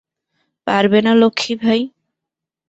[0.67, 1.81] পারবে না লক্ষ্মী ভাই?